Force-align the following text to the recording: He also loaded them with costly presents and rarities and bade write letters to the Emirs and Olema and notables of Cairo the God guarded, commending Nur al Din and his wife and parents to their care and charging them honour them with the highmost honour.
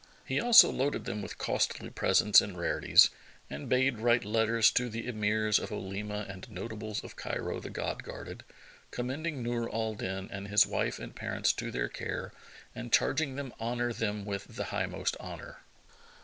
He 0.25 0.41
also 0.41 0.71
loaded 0.71 1.05
them 1.05 1.21
with 1.21 1.37
costly 1.37 1.91
presents 1.91 2.41
and 2.41 2.57
rarities 2.57 3.11
and 3.51 3.69
bade 3.69 3.99
write 3.99 4.25
letters 4.25 4.71
to 4.71 4.89
the 4.89 5.05
Emirs 5.07 5.59
and 5.59 5.69
Olema 5.71 6.25
and 6.27 6.49
notables 6.49 7.03
of 7.03 7.15
Cairo 7.15 7.59
the 7.59 7.69
God 7.69 8.01
guarded, 8.01 8.43
commending 8.89 9.43
Nur 9.43 9.71
al 9.71 9.93
Din 9.93 10.27
and 10.31 10.47
his 10.47 10.65
wife 10.65 10.97
and 10.97 11.15
parents 11.15 11.53
to 11.53 11.69
their 11.69 11.87
care 11.87 12.31
and 12.73 12.91
charging 12.91 13.35
them 13.35 13.53
honour 13.61 13.93
them 13.93 14.25
with 14.25 14.45
the 14.55 14.69
highmost 14.73 15.15
honour. 15.17 15.59